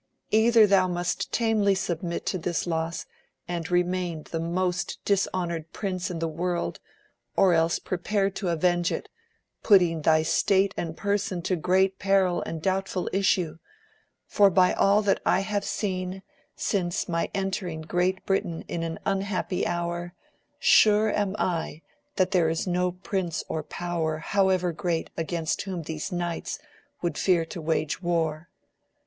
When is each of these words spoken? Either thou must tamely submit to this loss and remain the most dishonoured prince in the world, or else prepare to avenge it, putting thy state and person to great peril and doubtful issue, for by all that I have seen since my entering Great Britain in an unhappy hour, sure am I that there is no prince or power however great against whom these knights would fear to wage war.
Either 0.31 0.65
thou 0.65 0.87
must 0.87 1.31
tamely 1.31 1.75
submit 1.75 2.25
to 2.25 2.39
this 2.39 2.65
loss 2.65 3.05
and 3.47 3.69
remain 3.69 4.23
the 4.31 4.39
most 4.39 4.97
dishonoured 5.05 5.71
prince 5.73 6.09
in 6.09 6.17
the 6.17 6.27
world, 6.27 6.79
or 7.35 7.53
else 7.53 7.77
prepare 7.77 8.27
to 8.27 8.49
avenge 8.49 8.91
it, 8.91 9.09
putting 9.61 10.01
thy 10.01 10.23
state 10.23 10.73
and 10.75 10.97
person 10.97 11.39
to 11.43 11.55
great 11.55 11.99
peril 11.99 12.41
and 12.47 12.63
doubtful 12.63 13.07
issue, 13.13 13.59
for 14.25 14.49
by 14.49 14.73
all 14.73 15.03
that 15.03 15.19
I 15.23 15.41
have 15.41 15.63
seen 15.63 16.23
since 16.55 17.07
my 17.07 17.29
entering 17.35 17.81
Great 17.81 18.25
Britain 18.25 18.63
in 18.67 18.81
an 18.81 18.97
unhappy 19.05 19.67
hour, 19.67 20.15
sure 20.57 21.11
am 21.13 21.35
I 21.37 21.83
that 22.15 22.31
there 22.31 22.49
is 22.49 22.65
no 22.65 22.91
prince 22.91 23.43
or 23.47 23.61
power 23.61 24.17
however 24.17 24.71
great 24.71 25.11
against 25.15 25.61
whom 25.61 25.83
these 25.83 26.11
knights 26.11 26.57
would 27.03 27.19
fear 27.19 27.45
to 27.45 27.61
wage 27.61 28.01
war. 28.01 28.49